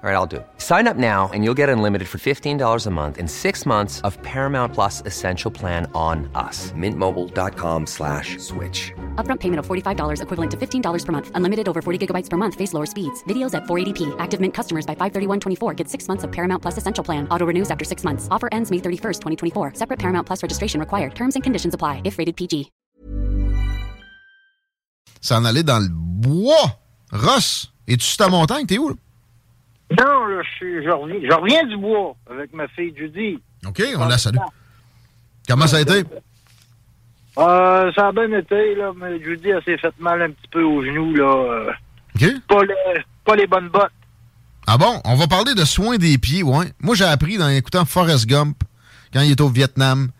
All 0.00 0.08
right, 0.08 0.14
I'll 0.14 0.26
do 0.30 0.36
it. 0.36 0.46
Sign 0.58 0.86
up 0.86 0.96
now 0.96 1.28
and 1.34 1.42
you'll 1.42 1.58
get 1.58 1.68
unlimited 1.68 2.06
for 2.06 2.18
$15 2.18 2.86
a 2.86 2.90
month 2.90 3.18
in 3.18 3.26
six 3.26 3.66
months 3.66 4.00
of 4.02 4.16
Paramount 4.22 4.72
Plus 4.72 5.02
Essential 5.04 5.50
Plan 5.50 5.90
on 5.92 6.30
us. 6.36 6.70
Mintmobile.com 6.70 7.84
slash 7.84 8.38
switch. 8.38 8.92
Upfront 9.16 9.40
payment 9.40 9.58
of 9.58 9.66
$45 9.66 10.22
equivalent 10.22 10.50
to 10.52 10.56
$15 10.56 11.04
per 11.04 11.10
month. 11.12 11.30
Unlimited 11.34 11.68
over 11.68 11.82
40 11.82 12.06
gigabytes 12.06 12.30
per 12.30 12.36
month. 12.36 12.54
Face 12.54 12.72
lower 12.72 12.86
speeds. 12.86 13.24
Videos 13.24 13.54
at 13.54 13.64
480p. 13.64 14.14
Active 14.20 14.40
Mint 14.40 14.54
customers 14.54 14.86
by 14.86 14.94
531.24 14.94 15.76
get 15.76 15.88
six 15.88 16.06
months 16.06 16.22
of 16.22 16.30
Paramount 16.30 16.62
Plus 16.62 16.78
Essential 16.78 17.02
Plan. 17.02 17.26
Auto 17.32 17.46
renews 17.46 17.68
after 17.68 17.84
six 17.84 18.04
months. 18.04 18.28
Offer 18.30 18.48
ends 18.52 18.70
May 18.70 18.78
31st, 18.78 19.20
2024. 19.20 19.72
Separate 19.74 19.98
Paramount 19.98 20.28
Plus 20.28 20.44
registration 20.44 20.78
required. 20.78 21.16
Terms 21.16 21.34
and 21.34 21.42
conditions 21.42 21.74
apply 21.74 22.02
if 22.04 22.18
rated 22.18 22.36
PG. 22.36 22.70
S'en 25.20 25.44
aller 25.44 25.64
dans 25.64 25.80
le 25.80 25.88
bois. 25.90 26.78
Ross, 27.12 27.72
es-tu 27.88 28.04
sur 28.06 28.18
ta 28.18 28.28
montagne? 28.28 28.64
T'es 28.64 28.78
où? 28.78 28.94
Non, 29.96 30.26
là, 30.26 30.42
je, 30.42 30.56
suis- 30.56 30.84
je 30.84 30.90
reviens, 30.90 31.16
je 31.22 31.34
reviens 31.34 31.64
du 31.66 31.76
bois 31.76 32.14
avec 32.30 32.52
ma 32.52 32.68
fille 32.68 32.92
Judy. 32.96 33.38
OK, 33.66 33.82
on 33.96 34.06
la 34.06 34.18
salue. 34.18 34.36
Comment 35.48 35.66
ça 35.66 35.78
a 35.78 35.80
été? 35.80 36.04
Euh, 37.38 37.92
ça 37.92 38.08
a 38.08 38.12
bien 38.12 38.30
été, 38.36 38.74
là, 38.74 38.92
mais 38.96 39.22
Judy, 39.22 39.50
elle 39.50 39.62
s'est 39.64 39.78
fait 39.78 39.94
mal 40.00 40.20
un 40.22 40.30
petit 40.30 40.48
peu 40.50 40.62
aux 40.62 40.84
genoux, 40.84 41.14
là. 41.14 41.24
euh, 41.24 41.72
OK. 42.16 42.26
pas, 42.48 42.62
les, 42.64 43.02
pas 43.24 43.36
les 43.36 43.46
bonnes 43.46 43.68
bottes. 43.68 43.92
Ah 44.66 44.76
bon, 44.76 45.00
on 45.04 45.14
va 45.14 45.26
parler 45.28 45.54
de 45.54 45.64
soins 45.64 45.96
des 45.96 46.18
pieds, 46.18 46.42
ouais. 46.42 46.66
Moi, 46.80 46.94
j'ai 46.96 47.04
appris 47.04 47.40
en 47.42 47.48
écoutant 47.48 47.84
Forrest 47.84 48.26
Gump, 48.26 48.56
quand 49.12 49.20
il 49.22 49.30
est 49.30 49.40
au 49.40 49.48
Vietnam, 49.48 50.10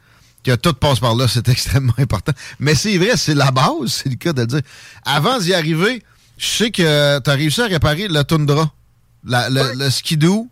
que 0.44 0.54
tout 0.54 0.72
passe 0.74 1.00
par 1.00 1.14
là, 1.16 1.26
c'est 1.28 1.48
extrêmement 1.50 1.92
important. 1.98 2.32
Mais 2.60 2.74
c'est 2.76 2.96
vrai, 2.96 3.16
c'est 3.16 3.34
la 3.34 3.50
base, 3.50 3.86
c'est 3.88 4.08
le 4.08 4.14
cas 4.14 4.32
de 4.32 4.42
le 4.42 4.46
dire. 4.46 4.60
Avant 5.04 5.38
d'y 5.38 5.52
arriver, 5.52 6.02
je 6.38 6.46
sais 6.46 6.70
que 6.70 7.18
tu 7.18 7.30
as 7.30 7.34
réussi 7.34 7.60
à 7.60 7.66
réparer 7.66 8.06
le 8.08 8.22
Tundra, 8.22 8.70
la- 9.24 9.48
le, 9.50 9.78
le 9.78 9.90
skidoo. 9.90 10.48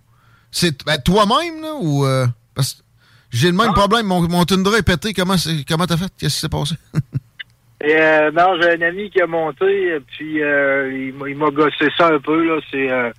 C'est 0.51 0.85
ben, 0.85 0.99
toi-même, 1.05 1.61
là, 1.63 1.75
ou... 1.81 2.05
euh, 2.07 2.27
parce 2.55 2.75
que 2.75 2.83
j'ai 3.31 3.49
le 3.51 3.57
même 3.57 3.73
problème, 3.75 4.07
mon, 4.07 4.23
mon 4.29 4.45
Tundra 4.45 4.79
est 4.79 4.83
pété, 4.83 5.13
comment 5.13 5.37
c'est- 5.37 5.65
comment 5.69 5.87
t'as 5.87 5.97
fait? 5.97 6.11
Qu'est-ce 6.19 6.35
qui 6.35 6.41
s'est 6.41 6.49
passé? 6.49 6.75
Et, 7.85 7.95
euh, 7.95 8.31
non, 8.33 8.57
j'ai 8.61 8.71
un 8.71 8.89
ami 8.89 9.11
qui 9.11 9.21
a 9.21 9.27
monté, 9.27 9.89
et 9.97 10.01
puis 10.01 10.43
euh, 10.43 10.91
il 11.09 11.15
m'a- 11.15 11.29
il 11.29 11.37
m'a 11.37 11.51
gossé 11.51 11.89
ça 11.99 12.09
un 12.09 12.19
peu, 12.19 12.43
là. 12.47 12.59
C'est 12.71 12.91
euh, 12.91 13.11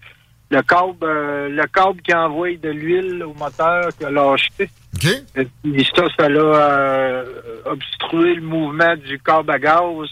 le 0.49 0.61
câble 0.63 0.97
euh, 1.03 1.47
le 1.49 1.63
câble 1.67 2.01
qui 2.01 2.13
envoie 2.13 2.55
de 2.55 2.69
l'huile 2.69 3.23
au 3.23 3.33
moteur 3.35 3.89
qui 3.97 4.05
a 4.05 4.09
lâché. 4.09 4.49
OK. 4.95 5.05
Et 5.35 5.47
puis 5.63 5.87
ça, 5.95 6.05
ça 6.17 6.27
l'a 6.27 6.39
euh, 6.41 7.25
obstrué 7.65 8.33
le 8.33 8.41
mouvement 8.41 8.95
du 8.95 9.19
câble 9.19 9.51
à 9.51 9.59
gaz. 9.59 10.07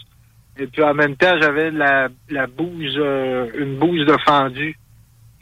Et 0.58 0.66
puis 0.68 0.82
en 0.84 0.94
même 0.94 1.16
temps, 1.16 1.34
j'avais 1.40 1.70
la, 1.72 2.08
la 2.30 2.46
bouse, 2.46 2.94
euh, 2.98 3.48
une 3.58 3.76
bouse 3.78 4.06
de 4.06 4.16
fendu. 4.24 4.78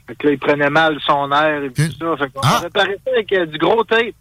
Fait 0.07 0.15
que 0.15 0.27
là, 0.27 0.33
il 0.33 0.39
prenait 0.39 0.69
mal 0.69 0.97
son 1.05 1.31
air 1.31 1.63
et 1.63 1.71
tout 1.71 1.81
ça. 1.81 2.17
Fait 2.17 2.29
qu'on 2.31 2.41
a 2.41 2.59
réparé 2.59 2.97
ça 3.03 3.11
avec 3.11 3.33
euh, 3.33 3.45
du 3.45 3.57
gros 3.57 3.83
tape. 3.83 4.13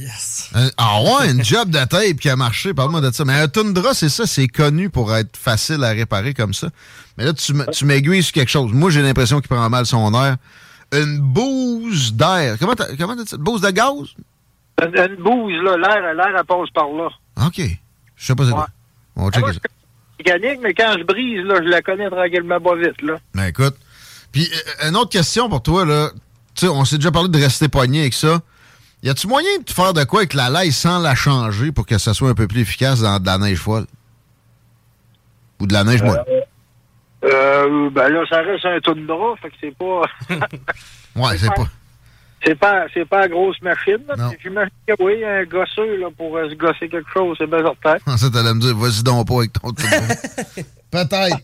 Euh, 0.00 0.68
ah 0.76 1.00
ouais, 1.02 1.30
une 1.30 1.44
job 1.44 1.70
de 1.70 1.78
tape 1.84 2.18
qui 2.20 2.28
a 2.28 2.36
marché, 2.36 2.74
parle-moi 2.74 3.00
de 3.00 3.10
ça. 3.10 3.24
Mais 3.24 3.34
un 3.34 3.48
Tundra, 3.48 3.94
c'est 3.94 4.08
ça, 4.08 4.26
c'est 4.26 4.48
connu 4.48 4.90
pour 4.90 5.14
être 5.14 5.36
facile 5.36 5.84
à 5.84 5.90
réparer 5.90 6.34
comme 6.34 6.54
ça. 6.54 6.68
Mais 7.16 7.24
là, 7.24 7.32
tu, 7.32 7.84
m'aiguilles 7.84 8.22
sur 8.22 8.32
quelque 8.32 8.50
chose. 8.50 8.72
Moi, 8.72 8.90
j'ai 8.90 9.02
l'impression 9.02 9.40
qu'il 9.40 9.48
prend 9.48 9.68
mal 9.70 9.86
son 9.86 10.12
air. 10.14 10.36
Une 10.92 11.18
bouse 11.18 12.12
d'air. 12.12 12.56
Comment 12.58 12.74
t'as 12.74 12.86
dit 12.92 13.28
ça? 13.28 13.36
Une 13.36 13.42
bouse 13.42 13.60
de 13.60 13.70
gaz? 13.70 14.14
Une, 14.82 14.96
une 14.96 15.16
bouse, 15.16 15.62
là, 15.62 15.76
l'air, 15.76 16.14
l'air, 16.14 16.36
elle 16.36 16.44
passe 16.44 16.70
par 16.70 16.88
là. 16.88 17.08
OK. 17.46 17.60
Je 18.16 18.26
sais 18.26 18.34
pas 18.34 18.44
c'est 18.44 18.52
quoi. 18.52 18.68
On 19.16 19.26
va 19.26 19.30
checker 19.30 19.52
ça. 19.52 19.60
Mécanique, 20.18 20.60
mais 20.62 20.74
quand 20.74 20.94
je 20.98 21.04
brise, 21.04 21.44
là, 21.44 21.56
je 21.62 21.68
la 21.68 21.82
connais 21.82 22.08
tranquillement 22.08 22.60
pas 22.60 22.76
vite, 22.76 23.02
là. 23.02 23.18
Ben 23.34 23.46
écoute. 23.46 23.76
Puis, 24.34 24.50
euh, 24.82 24.88
une 24.88 24.96
autre 24.96 25.10
question 25.10 25.48
pour 25.48 25.62
toi, 25.62 25.84
là. 25.86 26.10
Tu 26.54 26.66
sais, 26.66 26.68
on 26.68 26.84
s'est 26.84 26.96
déjà 26.96 27.10
parlé 27.10 27.28
de 27.28 27.38
rester 27.38 27.68
poigné 27.68 28.00
avec 28.00 28.14
ça. 28.14 28.40
Y 29.02 29.08
a-tu 29.08 29.26
moyen 29.28 29.48
de 29.64 29.70
faire 29.70 29.92
de 29.92 30.02
quoi 30.04 30.20
avec 30.20 30.34
la 30.34 30.50
laille 30.50 30.72
sans 30.72 30.98
la 30.98 31.14
changer 31.14 31.72
pour 31.72 31.86
que 31.86 31.98
ça 31.98 32.14
soit 32.14 32.30
un 32.30 32.34
peu 32.34 32.46
plus 32.48 32.60
efficace 32.60 33.00
dans 33.00 33.18
de 33.20 33.26
la 33.26 33.38
neige 33.38 33.58
folle? 33.58 33.86
Ou 35.60 35.66
de 35.66 35.72
la 35.72 35.84
neige 35.84 36.02
molle? 36.02 36.24
Euh, 37.24 37.90
ben 37.90 38.08
là, 38.08 38.24
ça 38.28 38.38
reste 38.38 38.64
un 38.64 38.80
tundra, 38.80 39.34
fait 39.40 39.50
que 39.50 39.54
c'est 39.60 39.76
pas... 39.76 40.02
Ouais, 41.16 41.38
c'est 41.38 41.46
pas. 41.46 41.68
C'est 42.44 42.54
pas, 42.56 42.86
c'est 42.92 43.08
pas 43.08 43.20
la 43.20 43.28
grosse 43.28 43.60
machine. 43.62 43.98
là. 44.08 44.16
Non. 44.16 44.30
J'imagine 44.42 44.70
que 44.86 44.94
oui, 45.00 45.24
un 45.24 45.44
gosseux 45.44 45.96
là, 45.96 46.08
pour 46.16 46.36
euh, 46.36 46.50
se 46.50 46.54
gosser 46.54 46.88
quelque 46.88 47.10
chose, 47.12 47.36
c'est 47.38 47.46
bien 47.46 47.60
certain. 47.62 48.16
Ça, 48.16 48.28
t'allais 48.30 48.52
me 48.52 48.60
dire, 48.60 48.76
vas-y 48.76 49.02
donc 49.02 49.28
pas 49.28 49.34
avec 49.36 49.52
ton. 49.52 49.72
Peut-être. 50.90 51.38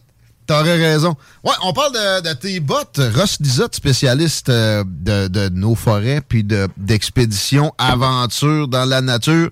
T'aurais 0.51 0.79
raison. 0.79 1.15
Ouais, 1.45 1.53
on 1.63 1.73
parle 1.73 1.93
de, 1.93 2.29
de 2.29 2.35
tes 2.35 2.59
bottes. 2.59 3.01
Ross 3.15 3.37
Lizotte, 3.39 3.77
spécialiste 3.77 4.49
euh, 4.49 4.83
de, 4.85 5.29
de 5.29 5.49
nos 5.49 5.77
forêts 5.77 6.21
puis 6.29 6.43
de- 6.43 6.67
d'expéditions, 6.77 7.73
aventures 7.79 8.67
dans 8.67 8.85
la 8.85 9.01
nature. 9.01 9.49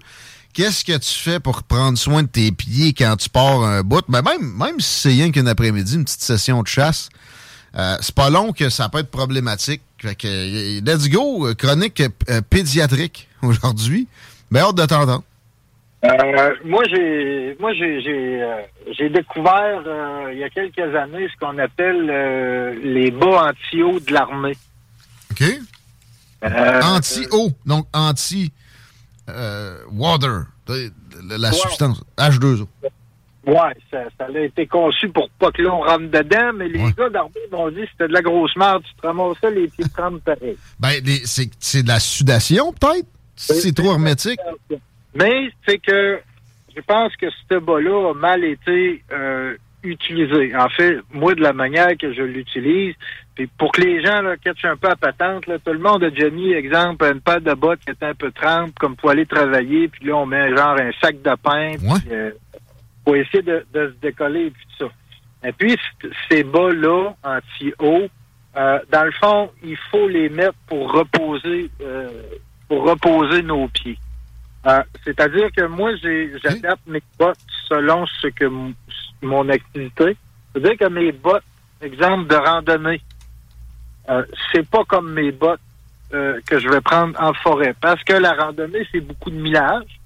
Qu'est-ce 0.52 0.84
que 0.84 0.96
tu 0.96 1.14
fais 1.14 1.38
pour 1.38 1.62
prendre 1.62 1.96
soin 1.96 2.24
de 2.24 2.26
tes 2.28 2.50
pieds 2.50 2.94
quand 2.94 3.14
tu 3.16 3.28
pars 3.28 3.62
un 3.62 3.82
bout? 3.84 4.02
Ben 4.08 4.22
même, 4.22 4.52
même 4.56 4.80
si 4.80 5.02
c'est 5.02 5.08
rien 5.10 5.30
qu'une 5.30 5.46
après-midi, 5.46 5.94
une 5.94 6.04
petite 6.04 6.20
session 6.20 6.64
de 6.64 6.66
chasse, 6.66 7.10
euh, 7.76 7.96
c'est 8.00 8.12
pas 8.16 8.28
long 8.28 8.52
que 8.52 8.68
ça 8.68 8.88
peut 8.88 8.98
être 8.98 9.12
problématique. 9.12 9.82
Fait 9.98 10.16
que, 10.16 10.80
let's 10.80 11.08
go, 11.08 11.46
euh, 11.46 11.54
chronique 11.54 12.02
euh, 12.28 12.40
pédiatrique 12.50 13.28
aujourd'hui. 13.42 14.08
Ben, 14.50 14.62
hâte 14.62 14.74
de 14.74 14.84
t'entendre. 14.84 15.22
Euh, 16.04 16.54
moi, 16.64 16.84
j'ai, 16.88 17.56
moi, 17.58 17.72
j'ai, 17.74 18.00
j'ai, 18.02 18.42
euh, 18.42 18.62
j'ai 18.96 19.08
découvert 19.10 19.82
euh, 19.84 20.30
il 20.32 20.38
y 20.38 20.44
a 20.44 20.50
quelques 20.50 20.78
années 20.94 21.26
ce 21.28 21.36
qu'on 21.44 21.58
appelle 21.58 22.06
les 22.82 23.10
bas 23.10 23.48
anti-eau 23.50 23.98
de 23.98 24.12
l'armée. 24.12 24.56
OK? 25.32 25.42
Anti-eau, 26.42 27.50
donc 27.66 27.86
anti-water, 27.92 28.52
la 31.28 31.48
Ouais. 31.48 31.54
substance, 31.54 32.02
H2O. 32.16 32.68
Ouais, 33.46 33.54
ça, 33.90 34.04
ça 34.18 34.26
a 34.26 34.38
été 34.40 34.66
conçu 34.66 35.08
pour 35.08 35.30
pas 35.38 35.50
que 35.50 35.62
l'on 35.62 35.80
rentre 35.80 36.10
dedans, 36.10 36.52
mais 36.54 36.68
les 36.68 36.92
gars 36.92 37.08
d'armée 37.08 37.40
m'ont 37.50 37.70
dit 37.70 37.80
que 37.82 37.88
c'était 37.92 38.08
de 38.08 38.12
la 38.12 38.20
grosse 38.20 38.54
merde, 38.56 38.82
tu 38.84 38.94
te 38.94 39.06
ramasses 39.06 39.36
les 39.52 39.68
pieds 39.68 39.86
trempes 39.96 40.22
pareil. 40.22 40.56
Ben, 40.78 41.00
c'est 41.24 41.82
de 41.82 41.88
la 41.88 41.98
sudation, 41.98 42.72
peut-être? 42.74 43.06
C'est 43.36 43.74
trop 43.74 43.92
hermétique? 43.92 44.38
Mais 45.18 45.50
c'est 45.66 45.78
que 45.78 46.20
je 46.74 46.80
pense 46.82 47.14
que 47.16 47.26
ce 47.30 47.58
bas-là 47.58 48.10
a 48.10 48.14
mal 48.14 48.44
été 48.44 49.02
euh, 49.12 49.56
utilisé. 49.82 50.54
En 50.56 50.68
fait, 50.68 50.98
moi, 51.12 51.34
de 51.34 51.40
la 51.40 51.52
manière 51.52 51.96
que 51.96 52.12
je 52.12 52.22
l'utilise, 52.22 52.94
puis 53.34 53.48
pour 53.58 53.72
que 53.72 53.80
les 53.80 54.02
gens 54.04 54.22
là, 54.22 54.36
catchent 54.36 54.64
un 54.64 54.76
peu 54.76 54.88
à 54.88 54.96
patente, 54.96 55.46
là, 55.46 55.58
tout 55.58 55.72
le 55.72 55.78
monde 55.78 56.04
a 56.04 56.10
déjà 56.10 56.30
mis, 56.30 56.52
exemple, 56.52 57.04
une 57.04 57.20
paire 57.20 57.40
de 57.40 57.54
bottes 57.54 57.80
qui 57.84 57.90
était 57.90 58.06
un 58.06 58.14
peu 58.14 58.30
trempe, 58.30 58.74
comme 58.78 58.96
pour 58.96 59.10
aller 59.10 59.26
travailler, 59.26 59.88
puis 59.88 60.06
là, 60.06 60.16
on 60.16 60.26
met 60.26 60.54
genre 60.56 60.76
un 60.78 60.90
sac 61.00 61.20
de 61.22 61.34
pain, 61.42 61.72
puis, 61.76 62.12
euh, 62.12 62.30
pour 63.04 63.16
essayer 63.16 63.42
de, 63.42 63.64
se 63.72 64.00
décoller 64.00 64.46
et 64.46 64.50
puis 64.50 64.66
tout 64.78 64.86
ça. 64.86 65.48
Et 65.48 65.52
puis, 65.52 65.76
ces 66.30 66.44
bas-là, 66.44 67.14
anti-eau, 67.22 68.08
euh, 68.56 68.78
dans 68.90 69.04
le 69.04 69.12
fond, 69.12 69.50
il 69.62 69.76
faut 69.90 70.08
les 70.08 70.28
mettre 70.28 70.56
pour 70.66 70.92
reposer, 70.92 71.70
euh, 71.80 72.08
pour 72.68 72.84
reposer 72.88 73.42
nos 73.42 73.68
pieds. 73.68 73.98
Euh, 74.66 74.82
c'est-à-dire 75.04 75.48
que 75.56 75.66
moi, 75.66 75.92
j'adapte 76.42 76.86
mes 76.86 77.02
bottes 77.18 77.38
selon 77.68 78.06
ce 78.20 78.28
que 78.28 78.50
mon 79.22 79.48
activité. 79.48 80.16
C'est-à-dire 80.52 80.76
que 80.78 80.92
mes 80.92 81.12
bottes, 81.12 81.44
exemple 81.80 82.28
de 82.28 82.34
randonnée, 82.34 83.00
euh, 84.08 84.24
c'est 84.52 84.68
pas 84.68 84.84
comme 84.84 85.12
mes 85.12 85.32
bottes 85.32 85.60
euh, 86.14 86.40
que 86.46 86.58
je 86.58 86.68
vais 86.68 86.80
prendre 86.80 87.20
en 87.20 87.34
forêt. 87.34 87.74
Parce 87.80 88.02
que 88.02 88.14
la 88.14 88.32
randonnée, 88.32 88.86
c'est 88.90 89.00
beaucoup 89.00 89.30
de 89.30 89.36
millage. 89.36 90.00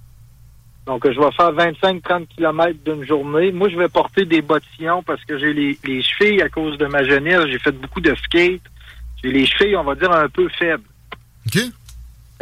Donc, 0.86 1.08
je 1.08 1.18
vais 1.18 1.30
faire 1.32 1.52
25-30 1.52 2.26
km 2.26 2.76
d'une 2.84 3.06
journée. 3.06 3.52
Moi, 3.52 3.68
je 3.68 3.76
vais 3.76 3.88
porter 3.88 4.24
des 4.24 4.42
bottillons 4.42 5.02
parce 5.04 5.24
que 5.24 5.38
j'ai 5.38 5.52
les, 5.52 5.78
les 5.84 6.02
chevilles 6.02 6.42
à 6.42 6.48
cause 6.48 6.76
de 6.76 6.86
ma 6.86 7.04
jeunesse. 7.04 7.46
J'ai 7.46 7.60
fait 7.60 7.70
beaucoup 7.70 8.00
de 8.00 8.14
skate. 8.16 8.62
J'ai 9.22 9.30
les 9.30 9.46
chevilles, 9.46 9.76
on 9.76 9.84
va 9.84 9.94
dire, 9.94 10.10
un 10.10 10.28
peu 10.28 10.48
faibles. 10.48 10.82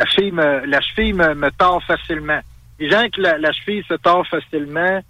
La 0.00 0.06
cheville 0.06 0.32
me, 0.32 0.64
la 0.64 0.80
cheville 0.80 1.12
me, 1.12 1.34
me 1.34 1.50
tord 1.50 1.82
facilement. 1.84 2.40
Les 2.78 2.88
gens 2.88 3.06
que 3.14 3.20
la, 3.20 3.52
cheville 3.52 3.84
se 3.86 3.92
tord 3.94 4.26
facilement, 4.26 5.02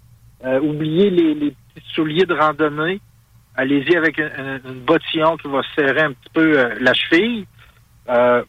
euh, 0.43 0.59
oubliez 0.59 1.09
les, 1.09 1.33
les, 1.33 1.55
petits 1.73 1.87
souliers 1.93 2.25
de 2.25 2.33
randonnée. 2.33 2.99
Allez-y 3.55 3.95
avec 3.95 4.19
un, 4.19 4.59
bottillon 4.85 5.37
qui 5.37 5.47
va 5.47 5.61
serrer 5.77 6.01
un 6.01 6.11
petit 6.11 6.29
peu 6.33 6.59
euh, 6.59 6.75
la 6.81 6.93
cheville. 6.93 7.45
Euh, 8.09 8.43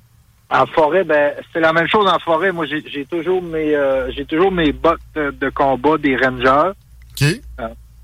en 0.51 0.67
forêt, 0.67 1.05
ben 1.05 1.33
c'est 1.53 1.61
la 1.61 1.73
même 1.73 1.87
chose 1.87 2.09
en 2.09 2.19
forêt. 2.19 2.51
Moi, 2.51 2.67
j'ai 2.67 3.07
toujours 3.07 3.41
mes 3.41 3.75
j'ai 4.11 4.27
toujours 4.27 4.51
mes 4.51 4.73
bottes 4.73 5.01
de 5.15 5.49
combat 5.49 5.97
des 5.97 6.17
rangers. 6.17 6.73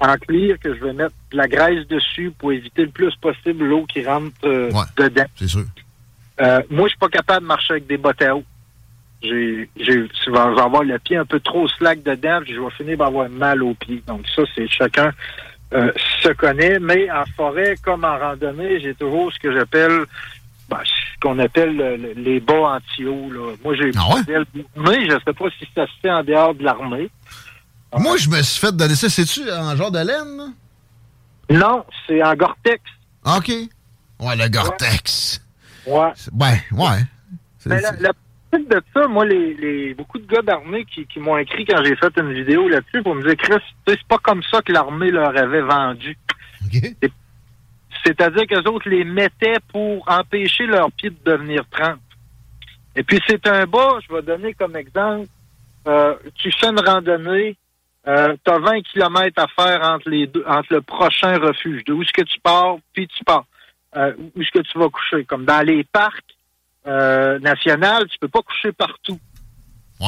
en 0.01 0.17
cuir 0.17 0.59
que 0.61 0.75
je 0.77 0.85
vais 0.85 0.93
mettre 0.93 1.15
de 1.33 1.37
la 1.37 1.49
graisse 1.49 1.87
dessus 1.89 2.33
pour 2.39 2.53
éviter 2.53 2.85
le 2.85 2.91
plus 2.91 3.15
possible 3.17 3.67
l'eau 3.67 3.85
qui 3.85 4.07
rentre 4.07 4.41
dedans. 4.97 5.27
C'est 5.35 5.49
sûr. 5.49 5.65
Euh, 6.41 6.63
moi, 6.71 6.87
je 6.87 6.91
suis 6.91 6.99
pas 6.99 7.09
capable 7.09 7.43
de 7.43 7.47
marcher 7.47 7.73
avec 7.75 7.87
des 7.87 7.97
bottes 7.97 8.23
à 8.23 8.37
eau. 8.37 8.45
J'ai, 9.23 9.69
j'ai, 9.77 10.09
je 10.25 10.31
vais 10.31 10.39
avoir 10.39 10.85
le 10.85 10.99
pied 11.01 11.17
un 11.17 11.25
peu 11.25 11.41
trop 11.41 11.67
slack 11.69 12.03
dedans, 12.05 12.41
puis 12.45 12.55
je 12.55 12.61
vais 12.61 12.71
finir 12.71 12.99
par 12.99 13.09
avoir 13.09 13.29
mal 13.29 13.63
au 13.63 13.75
pied. 13.75 14.03
Donc 14.07 14.25
ça, 14.35 14.43
c'est 14.55 14.69
chacun 14.69 15.13
euh, 15.73 15.91
se 16.23 16.29
connaît. 16.29 16.79
Mais 16.79 17.11
en 17.11 17.25
forêt, 17.37 17.75
comme 17.83 18.05
en 18.05 18.17
randonnée, 18.17 18.81
j'ai 18.81 18.95
toujours 18.95 19.33
ce 19.33 19.39
que 19.41 19.53
j'appelle 19.53 20.05
ben, 20.69 20.79
ce 20.85 21.21
qu'on 21.21 21.39
appelle 21.39 22.15
les 22.17 22.41
bas 22.41 22.77
anti-eau. 22.77 23.31
Moi, 23.65 23.75
j'ai 23.75 23.91
ah 23.97 24.17
mais 24.77 25.07
je 25.07 25.17
sais 25.25 25.33
pas 25.33 25.47
si 25.59 25.67
ça 25.75 25.87
se 25.87 25.93
fait 26.01 26.11
en 26.11 26.23
dehors 26.23 26.55
de 26.55 26.63
l'armée. 26.63 27.11
Moi, 27.97 28.17
je 28.19 28.29
me 28.29 28.43
suis 28.43 28.61
fait 28.61 28.77
donner 28.77 28.95
ça. 28.95 29.09
C'est-tu 29.09 29.51
en 29.51 29.75
genre 29.75 29.91
de 29.91 29.99
laine? 29.99 30.55
Non, 31.51 31.85
c'est 32.07 32.23
en 32.23 32.35
Gore-Tex. 32.35 32.83
OK. 33.25 33.49
Ouais, 33.49 34.37
le 34.37 34.49
Gore-Tex. 34.49 35.41
Ouais. 35.89 36.13
Ouais, 36.33 36.63
ouais. 36.73 36.99
Mais 37.67 37.81
la, 37.81 37.93
la 37.93 38.13
de 38.53 38.83
ça, 38.95 39.07
moi, 39.09 39.27
les, 39.27 39.55
les 39.55 39.95
beaucoup 39.95 40.19
de 40.19 40.27
gars 40.27 40.41
d'armée 40.43 40.85
qui, 40.87 41.07
qui 41.07 41.21
m'ont 41.21 41.37
écrit 41.37 41.67
quand 41.67 41.83
j'ai 41.85 41.97
fait 41.97 42.17
une 42.17 42.33
vidéo 42.33 42.69
là-dessus 42.69 43.03
pour 43.03 43.15
me 43.15 43.23
dire, 43.23 43.37
Chris, 43.37 43.63
c'est 43.87 44.03
pas 44.05 44.19
comme 44.19 44.43
ça 44.45 44.63
que 44.63 44.73
l'armée 44.73 45.11
leur 45.11 45.37
avait 45.37 45.61
vendu. 45.61 46.17
C'est-à-dire 48.05 48.47
qu'eux 48.47 48.71
autres 48.71 48.89
les 48.89 49.05
mettaient 49.05 49.61
pour 49.71 50.05
empêcher 50.09 50.67
leurs 50.67 50.91
pieds 50.93 51.11
de 51.11 51.19
devenir 51.25 51.63
trempes. 51.71 52.01
Et 52.97 53.03
puis 53.03 53.21
c'est 53.27 53.47
un 53.47 53.67
bas, 53.67 53.99
je 54.07 54.15
vais 54.15 54.23
donner 54.23 54.55
comme 54.55 54.77
exemple, 54.77 55.29
euh, 55.87 56.15
tu 56.35 56.51
fais 56.53 56.69
une 56.69 56.81
randonnée, 56.81 57.57
euh, 58.07 58.35
tu 58.45 58.51
as 58.51 58.59
20 58.59 58.83
km 58.83 59.43
à 59.43 59.47
faire 59.49 59.89
entre 59.89 60.09
les 60.09 60.27
deux, 60.27 60.45
entre 60.47 60.75
le 60.75 60.81
prochain 60.81 61.39
refuge. 61.39 61.85
D'où 61.85 62.03
est-ce 62.03 62.13
que 62.13 62.23
tu 62.23 62.41
pars, 62.41 62.77
puis 62.93 63.07
tu 63.07 63.23
pars. 63.25 63.45
Euh, 63.97 64.13
où 64.19 64.43
est-ce 64.43 64.51
que 64.51 64.59
tu 64.61 64.79
vas 64.79 64.89
coucher? 64.89 65.25
Comme 65.25 65.45
dans 65.45 65.65
les 65.65 65.85
parcs 65.85 66.37
euh, 66.87 67.39
nationaux, 67.39 68.05
tu 68.11 68.19
peux 68.21 68.29
pas 68.29 68.43
coucher 68.43 68.73
partout. 68.73 69.19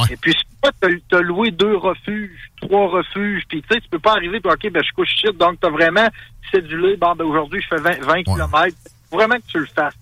Et 0.09 0.15
puis, 0.15 0.33
tu 0.33 1.15
as 1.15 1.19
loué 1.19 1.51
deux 1.51 1.75
refuges, 1.75 2.51
trois 2.61 2.87
refuges, 2.87 3.43
puis 3.49 3.61
tu 3.61 3.67
sais, 3.73 3.81
tu 3.81 3.89
peux 3.89 3.99
pas 3.99 4.13
arriver, 4.13 4.39
puis 4.39 4.51
OK, 4.51 4.71
ben, 4.71 4.81
je 4.81 4.93
couche 4.93 5.13
ici, 5.15 5.27
donc 5.37 5.59
tu 5.59 5.67
as 5.67 5.69
vraiment 5.69 6.07
cédulé, 6.49 6.95
bon, 6.95 7.13
ben, 7.15 7.25
aujourd'hui, 7.25 7.61
je 7.61 7.67
fais 7.67 7.81
20, 7.81 7.99
20 8.01 8.23
km. 8.23 8.77
vraiment 9.11 9.35
que 9.35 9.47
tu 9.47 9.59
le 9.59 9.65
fasses. 9.65 9.97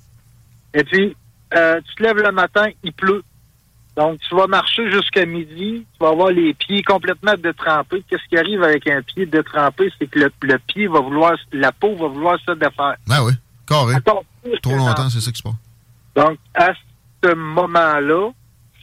Et 0.76 0.84
puis, 0.84 1.16
euh, 1.56 1.82
tu 1.88 1.96
te 1.96 2.04
lèves 2.04 2.18
le 2.18 2.32
matin, 2.32 2.68
il 2.84 2.94
pleut. 2.94 3.24
Donc, 3.96 4.20
tu 4.20 4.36
vas 4.36 4.48
marcher 4.48 4.90
jusqu'à 4.92 5.26
midi, 5.26 5.86
tu 5.92 6.00
vas 6.00 6.10
avoir 6.10 6.30
les 6.30 6.54
pieds 6.54 6.84
complètement 6.84 7.34
détrempés. 7.34 8.04
Qu'est-ce 8.08 8.24
qui 8.30 8.38
arrive 8.38 8.64
avec 8.64 8.88
un 8.88 9.02
pied 9.02 9.26
détrempé? 9.26 9.92
C'est 9.98 10.08
que 10.08 10.20
le, 10.20 10.60
pied 10.60 10.88
va 10.88 11.00
vouloir, 11.00 11.36
la 11.52 11.72
peau 11.72 11.96
va 11.96 12.08
vouloir 12.08 12.40
se 12.46 12.52
défaire. 12.52 12.96
Ah 13.10 13.24
oui. 13.24 13.34
Carré. 13.70 13.96
Trop 14.62 14.76
longtemps, 14.76 15.10
c'est 15.10 15.22
ça 15.22 15.32
qui 15.32 15.38
se 15.38 15.44
passe. 15.44 15.54
Donc, 16.16 16.38
à 16.56 16.74
ce 17.24 17.34
moment-là, 17.34 18.32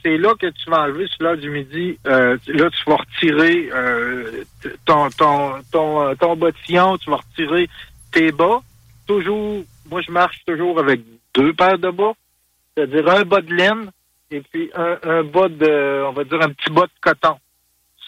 c'est 0.01 0.17
là 0.17 0.33
que 0.39 0.47
tu 0.47 0.69
vas 0.69 0.83
enlever 0.83 1.07
sur 1.07 1.23
l'heure 1.23 1.37
du 1.37 1.49
midi. 1.49 1.99
Euh, 2.07 2.37
là, 2.47 2.69
tu 2.69 2.89
vas 2.89 2.95
retirer 2.95 3.69
euh, 3.73 4.43
ton, 4.85 5.09
ton, 5.09 5.55
ton, 5.71 6.01
euh, 6.01 6.15
ton 6.15 6.35
bottillon, 6.37 6.97
tu 6.97 7.09
vas 7.09 7.17
retirer 7.17 7.69
tes 8.11 8.31
bas. 8.31 8.61
Toujours, 9.05 9.63
moi, 9.89 10.01
je 10.01 10.11
marche 10.11 10.39
toujours 10.45 10.79
avec 10.79 11.01
deux 11.35 11.53
paires 11.53 11.79
de 11.79 11.89
bas. 11.89 12.13
C'est-à-dire 12.73 13.09
un 13.09 13.23
bas 13.23 13.41
de 13.41 13.53
laine 13.53 13.91
et 14.31 14.41
puis 14.41 14.69
un, 14.75 14.97
un 15.03 15.23
bas 15.23 15.49
de, 15.49 16.05
on 16.07 16.13
va 16.13 16.23
dire, 16.23 16.41
un 16.41 16.49
petit 16.49 16.71
bas 16.71 16.85
de 16.85 16.91
coton. 17.01 17.35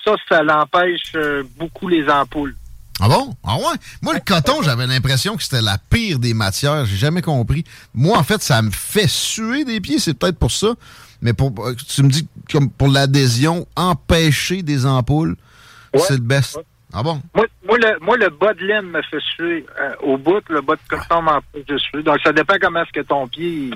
Ça, 0.05 0.15
ça 0.29 0.43
l'empêche 0.43 1.13
beaucoup 1.57 1.89
les 1.89 2.09
ampoules. 2.09 2.55
Ah 2.99 3.07
bon? 3.07 3.35
Ah 3.43 3.55
ouais? 3.55 3.77
Moi, 4.01 4.13
le 4.13 4.19
coton, 4.19 4.61
j'avais 4.61 4.85
l'impression 4.85 5.37
que 5.37 5.43
c'était 5.43 5.61
la 5.61 5.77
pire 5.77 6.19
des 6.19 6.33
matières. 6.33 6.85
J'ai 6.85 6.97
jamais 6.97 7.21
compris. 7.21 7.63
Moi, 7.93 8.17
en 8.17 8.23
fait, 8.23 8.41
ça 8.41 8.61
me 8.61 8.71
fait 8.71 9.07
suer 9.09 9.63
des 9.63 9.79
pieds. 9.79 9.99
C'est 9.99 10.13
peut-être 10.13 10.37
pour 10.37 10.51
ça. 10.51 10.73
Mais 11.21 11.33
pour, 11.33 11.53
euh, 11.65 11.75
tu 11.75 12.03
me 12.03 12.09
dis, 12.09 12.27
comme 12.51 12.69
pour 12.69 12.89
l'adhésion, 12.89 13.67
empêcher 13.75 14.63
des 14.63 14.85
ampoules, 14.85 15.35
c'est 15.95 16.15
le 16.15 16.19
best. 16.19 16.59
Ah 16.91 17.03
bon? 17.03 17.21
Moi, 17.35 17.45
moi, 17.65 17.77
le, 17.77 18.05
moi, 18.05 18.17
le 18.17 18.29
bas 18.29 18.53
de 18.53 18.65
laine 18.65 18.87
me 18.87 19.01
fait 19.03 19.21
suer. 19.35 19.65
Euh, 19.79 19.95
au 20.01 20.17
bout, 20.17 20.41
le 20.49 20.61
bas 20.61 20.75
de 20.75 20.81
coton 20.89 21.21
m'empêche 21.21 21.65
de 21.67 21.77
suer. 21.77 22.03
Donc, 22.03 22.17
ça 22.23 22.33
dépend 22.33 22.55
comment 22.61 22.81
est-ce 22.81 22.99
que 22.99 23.05
ton 23.05 23.27
pied... 23.27 23.71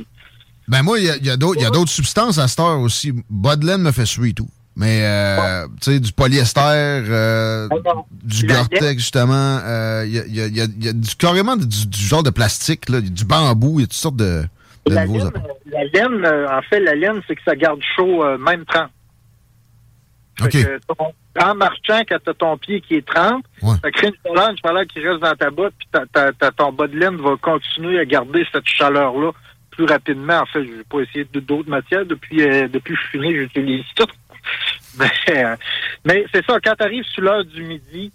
Ben 0.68 0.82
moi, 0.82 0.98
il 0.98 1.06
y 1.06 1.10
a, 1.10 1.18
y 1.18 1.30
a 1.30 1.38
d'autres 1.38 1.92
substances 1.92 2.38
à 2.38 2.48
cette 2.48 2.62
heure 2.62 2.80
aussi. 2.80 3.14
Bas 3.30 3.58
de 3.58 3.66
laine 3.66 3.82
me 3.82 3.92
fait 3.92 4.06
suer 4.06 4.34
tout. 4.34 4.50
Mais, 4.76 5.02
euh, 5.04 5.68
tu 5.82 5.92
sais, 5.92 6.00
du 6.00 6.12
polyester, 6.12 6.62
euh, 6.64 7.68
du 8.12 8.48
Gore-Tex, 8.48 8.94
justement, 8.96 9.60
il 9.60 9.70
euh, 9.70 10.06
y, 10.08 10.20
a, 10.20 10.48
y, 10.48 10.62
a, 10.62 10.66
y, 10.66 10.90
a, 10.90 10.94
du, 10.94 11.16
carrément 11.16 11.56
du, 11.56 11.68
genre 11.92 12.24
de 12.24 12.32
plastique, 12.32 12.90
là, 12.90 13.00
du 13.00 13.24
bambou, 13.24 13.80
il 13.80 13.82
y 13.82 13.84
a 13.84 13.88
toutes 13.88 13.94
sortes 13.94 14.16
de, 14.16 14.44
de 14.88 14.96
la 14.96 15.06
nouveaux 15.06 15.20
laine, 15.20 15.32
La 15.72 15.84
laine, 15.86 16.48
en 16.50 16.62
fait, 16.64 16.80
la 16.80 16.96
laine, 16.96 17.22
c'est 17.28 17.36
que 17.36 17.44
ça 17.46 17.56
garde 17.56 17.82
chaud 17.96 18.26
même 18.40 18.66
30. 18.66 18.90
OK. 20.42 20.58
en 21.40 21.54
marchant, 21.54 22.02
quand 22.10 22.18
tu 22.24 22.30
as 22.32 22.34
ton 22.34 22.58
pied 22.58 22.82
qui 22.82 22.96
est 22.96 23.06
30, 23.06 23.46
ça 23.62 23.92
crée 23.92 24.08
une 24.08 24.16
chaleur, 24.26 24.50
une 24.50 24.58
chaleur 24.58 24.86
qui 24.88 25.00
reste 25.08 25.22
dans 25.22 25.36
ta 25.36 25.52
botte, 25.52 25.76
puis 25.78 25.88
ton 26.58 26.72
bas 26.72 26.88
de 26.88 26.98
laine 26.98 27.18
va 27.18 27.36
continuer 27.40 28.00
à 28.00 28.06
garder 28.06 28.44
cette 28.52 28.68
chaleur-là 28.68 29.34
plus 29.70 29.86
rapidement. 29.86 30.40
En 30.40 30.46
fait, 30.48 30.66
je 30.66 30.72
n'ai 30.72 30.84
pas 30.84 31.02
essayé 31.02 31.28
d'autres 31.32 31.70
matières. 31.70 32.06
Depuis, 32.08 32.38
depuis 32.38 32.96
que 32.96 33.00
je 33.00 33.08
suis 33.08 33.20
fini, 33.20 33.36
j'utilise 33.36 33.86
tout. 33.96 34.08
Euh, 35.30 35.56
mais, 36.06 36.26
c'est 36.34 36.46
ça, 36.46 36.60
quand 36.64 36.76
tu 36.76 36.84
arrives 36.84 37.06
sur 37.06 37.24
l'heure 37.24 37.46
du 37.46 37.64
midi, 37.64 38.12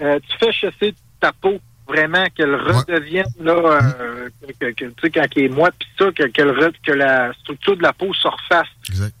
euh, 0.00 0.18
tu 0.28 0.38
fais 0.38 0.52
chasser 0.52 0.94
ta 1.20 1.32
peau 1.32 1.58
vraiment 1.86 2.26
qu'elle 2.36 2.54
redevienne 2.54 3.24
là 3.40 3.52
euh, 3.54 4.28
que, 4.60 4.70
tu 4.70 4.92
sais 5.00 5.10
quand 5.10 5.24
elle 5.36 5.42
est 5.44 5.48
moite 5.48 5.74
puis 5.78 5.88
ça 5.98 6.12
que, 6.12 6.24
que 6.24 6.92
la 6.92 7.32
structure 7.32 7.76
de 7.76 7.82
la 7.82 7.94
peau 7.94 8.12
se 8.12 8.28
refasse. 8.28 8.68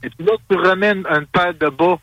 Et 0.02 0.10
puis 0.10 0.26
là 0.26 0.32
tu 0.50 0.56
remets 0.56 0.92
une, 0.92 1.26
paire 1.32 1.54
de 1.54 1.68
bas 1.70 1.98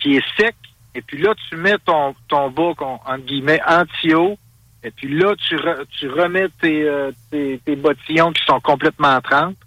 qui 0.00 0.16
est 0.16 0.24
sec 0.38 0.56
et 0.94 1.02
puis 1.02 1.20
là 1.20 1.34
tu 1.48 1.56
mets 1.56 1.76
ton 1.84 2.14
ton 2.28 2.50
bas 2.50 2.72
entre 2.80 3.24
guillemets 3.26 3.60
anti-eau 3.68 4.38
et 4.82 4.90
puis 4.90 5.14
là 5.18 5.34
tu 5.36 5.58
tu 5.90 6.08
remets 6.08 6.48
tes, 6.60 6.90
tes, 7.30 7.60
tes 7.62 7.76
bottillons 7.76 8.32
qui 8.32 8.42
sont 8.46 8.60
complètement 8.60 9.20
trempes, 9.20 9.58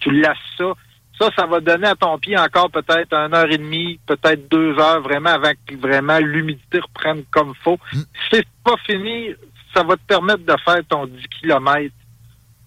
tu 0.00 0.10
lasses 0.10 0.36
ça 0.58 0.74
Ça, 1.18 1.30
ça 1.34 1.46
va 1.46 1.60
donner 1.60 1.88
à 1.88 1.94
ton 1.94 2.18
pied 2.18 2.36
encore 2.36 2.70
peut-être 2.70 3.14
une 3.14 3.34
heure 3.34 3.50
et 3.50 3.58
demie, 3.58 3.98
peut-être 4.06 4.48
deux 4.48 4.78
heures, 4.78 5.00
vraiment, 5.00 5.30
avant 5.30 5.52
que 5.66 5.74
vraiment 5.74 6.18
l'humidité 6.18 6.78
reprenne 6.80 7.24
comme 7.30 7.54
faut. 7.62 7.78
Mm. 7.92 7.98
Si 7.98 8.06
c'est 8.30 8.46
pas 8.62 8.76
fini, 8.84 9.30
ça 9.74 9.82
va 9.82 9.96
te 9.96 10.02
permettre 10.06 10.44
de 10.44 10.54
faire 10.64 10.80
ton 10.88 11.06
10 11.06 11.22
km 11.40 11.94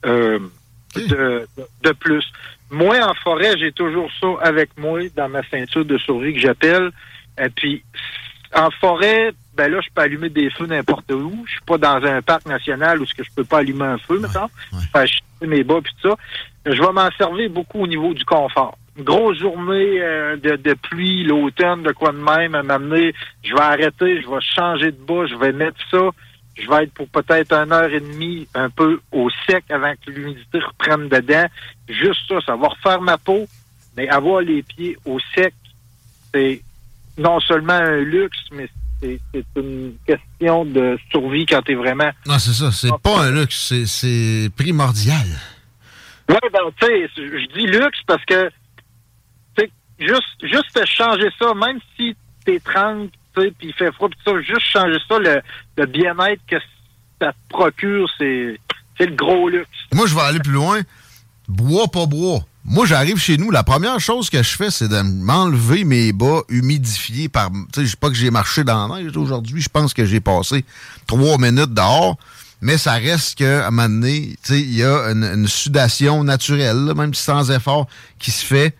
euh, 0.05 0.39
de, 0.95 1.47
de 1.83 1.91
plus. 1.91 2.25
Moi, 2.71 2.99
en 3.03 3.13
forêt, 3.15 3.57
j'ai 3.57 3.71
toujours 3.71 4.09
ça 4.19 4.27
avec 4.41 4.69
moi 4.77 5.01
dans 5.15 5.29
ma 5.29 5.43
ceinture 5.49 5.85
de 5.85 5.97
survie 5.97 6.33
que 6.33 6.39
j'appelle. 6.39 6.91
Et 7.39 7.49
puis, 7.49 7.83
en 8.55 8.69
forêt, 8.71 9.31
ben 9.55 9.71
là, 9.71 9.79
je 9.81 9.89
peux 9.93 10.01
allumer 10.01 10.29
des 10.29 10.49
feux 10.51 10.65
n'importe 10.65 11.11
où. 11.11 11.43
Je 11.45 11.51
suis 11.51 11.61
pas 11.61 11.77
dans 11.77 12.03
un 12.03 12.21
parc 12.21 12.45
national 12.45 13.01
où 13.01 13.05
je 13.05 13.23
peux 13.35 13.43
pas 13.43 13.59
allumer 13.59 13.85
un 13.85 13.97
feu, 13.97 14.19
maintenant. 14.19 14.49
ouais. 14.95 15.05
Mes 15.47 15.63
bas 15.63 15.79
puis 15.83 15.93
tout 16.01 16.09
ça. 16.09 16.15
Je 16.65 16.81
vais 16.81 16.91
m'en 16.91 17.09
servir 17.17 17.49
beaucoup 17.49 17.81
au 17.81 17.87
niveau 17.87 18.13
du 18.13 18.25
confort. 18.25 18.77
Grosse 18.97 19.39
journée 19.39 20.01
euh, 20.01 20.35
de, 20.35 20.57
de 20.57 20.73
pluie, 20.73 21.23
l'automne, 21.23 21.83
de 21.83 21.91
quoi 21.91 22.11
de 22.11 22.17
même, 22.17 22.53
à 22.53 22.63
m'amener, 22.63 23.13
je 23.43 23.53
vais 23.53 23.61
arrêter, 23.61 24.21
je 24.21 24.29
vais 24.29 24.41
changer 24.41 24.91
de 24.91 24.97
bas, 24.97 25.25
je 25.25 25.35
vais 25.35 25.53
mettre 25.53 25.77
ça. 25.89 26.09
Je 26.61 26.69
vais 26.69 26.83
être 26.83 26.93
pour 26.93 27.07
peut-être 27.07 27.53
une 27.53 27.71
heure 27.71 27.91
et 27.93 28.01
demie 28.01 28.47
un 28.53 28.69
peu 28.69 28.99
au 29.13 29.29
sec 29.47 29.63
avant 29.69 29.93
que 30.05 30.11
l'humidité 30.11 30.59
reprenne 30.59 31.07
dedans. 31.07 31.45
Juste 31.87 32.19
ça, 32.27 32.41
ça 32.45 32.55
va 32.57 32.67
refaire 32.67 32.99
ma 32.99 33.17
peau, 33.17 33.47
mais 33.95 34.09
avoir 34.09 34.41
les 34.41 34.61
pieds 34.63 34.97
au 35.05 35.19
sec, 35.33 35.53
c'est 36.33 36.61
non 37.17 37.39
seulement 37.39 37.73
un 37.73 37.97
luxe, 37.97 38.39
mais 38.51 38.67
c'est 39.01 39.45
une 39.55 39.93
question 40.05 40.65
de 40.65 40.97
survie 41.11 41.45
quand 41.45 41.61
tu 41.61 41.71
es 41.71 41.75
vraiment 41.75 42.09
Non, 42.25 42.37
c'est 42.39 42.53
ça. 42.53 42.71
C'est 42.71 42.95
pas 43.01 43.21
un 43.23 43.31
luxe. 43.31 43.73
c'est- 43.85 44.49
primordial. 44.55 45.27
Oui, 46.29 46.35
ben, 46.53 46.59
tu 46.79 46.85
sais, 46.85 47.09
je 47.17 47.53
dis 47.57 47.65
luxe 47.67 47.99
parce 48.05 48.23
que, 48.25 48.51
tu 49.57 49.69
juste, 49.99 50.23
juste 50.43 50.85
changer 50.85 51.29
ça, 51.39 51.53
même 51.53 51.79
si 51.97 52.15
t'es 52.45 52.59
30, 52.59 53.09
tu 53.35 53.41
sais, 53.41 53.51
puis 53.57 53.67
il 53.69 53.73
fait 53.73 53.91
froid, 53.93 54.09
pis 54.09 54.17
ça, 54.23 54.31
juste 54.41 54.61
changer 54.71 54.97
ça, 55.07 55.17
le, 55.17 55.41
le 55.77 55.85
bien-être 55.85 56.41
que 56.47 56.57
ça 57.19 57.31
te 57.31 57.37
procure, 57.49 58.07
c'est 58.17 58.57
le 58.99 59.15
gros 59.15 59.49
luxe. 59.49 59.69
Moi, 59.93 60.05
je 60.07 60.13
vais 60.15 60.21
aller 60.21 60.39
plus 60.39 60.51
loin. 60.51 60.81
Bois, 61.47 61.87
pas 61.87 62.05
bois. 62.05 62.41
Moi, 62.65 62.85
j'arrive 62.85 63.17
chez 63.17 63.37
nous. 63.37 63.51
La 63.51 63.63
première 63.63 63.99
chose 63.99 64.29
que 64.29 64.43
je 64.43 64.55
fais, 64.55 64.69
c'est 64.69 64.87
de 64.87 65.01
m'enlever 65.01 65.83
mes 65.85 66.11
bas 66.11 66.41
humidifiés 66.49 67.29
par. 67.29 67.49
Tu 67.73 67.87
sais, 67.87 67.95
pas 67.95 68.09
que 68.09 68.15
j'ai 68.15 68.31
marché 68.31 68.63
dans 68.63 68.87
la 68.87 69.01
aujourd'hui. 69.15 69.61
Je 69.61 69.69
pense 69.69 69.93
que 69.93 70.05
j'ai 70.05 70.19
passé 70.19 70.65
trois 71.07 71.37
minutes 71.37 71.73
dehors. 71.73 72.17
Mais 72.61 72.77
ça 72.77 72.93
reste 72.93 73.35
qu'à 73.35 73.67
un 73.67 73.71
moment 73.71 74.05
tu 74.05 74.35
sais, 74.43 74.59
il 74.59 74.75
y 74.75 74.83
a 74.83 75.11
une, 75.11 75.47
sudation 75.47 76.25
naturelle, 76.25 76.91
même 76.95 77.13
sans 77.13 77.51
effort, 77.51 77.87
qui 78.19 78.31
se 78.31 78.45
fait. 78.45 78.75